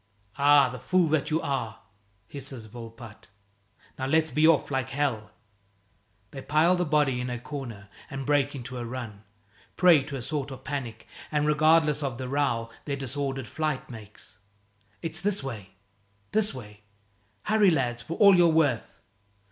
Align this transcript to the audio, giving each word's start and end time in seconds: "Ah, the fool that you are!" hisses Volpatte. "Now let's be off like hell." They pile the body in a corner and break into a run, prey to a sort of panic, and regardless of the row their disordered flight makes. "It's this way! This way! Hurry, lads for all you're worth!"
"Ah, 0.39 0.69
the 0.69 0.79
fool 0.79 1.05
that 1.09 1.29
you 1.29 1.39
are!" 1.41 1.81
hisses 2.27 2.65
Volpatte. 2.65 3.27
"Now 3.99 4.07
let's 4.07 4.31
be 4.31 4.47
off 4.47 4.71
like 4.71 4.89
hell." 4.89 5.29
They 6.31 6.41
pile 6.41 6.75
the 6.75 6.85
body 6.87 7.21
in 7.21 7.29
a 7.29 7.37
corner 7.37 7.87
and 8.09 8.25
break 8.25 8.55
into 8.55 8.79
a 8.79 8.83
run, 8.83 9.23
prey 9.75 10.01
to 10.05 10.15
a 10.15 10.21
sort 10.23 10.49
of 10.49 10.63
panic, 10.63 11.05
and 11.31 11.45
regardless 11.45 12.01
of 12.01 12.17
the 12.17 12.27
row 12.27 12.71
their 12.85 12.95
disordered 12.95 13.45
flight 13.47 13.91
makes. 13.91 14.39
"It's 15.03 15.21
this 15.21 15.43
way! 15.43 15.75
This 16.31 16.51
way! 16.51 16.81
Hurry, 17.43 17.69
lads 17.69 18.01
for 18.01 18.17
all 18.17 18.35
you're 18.35 18.47
worth!" 18.49 18.99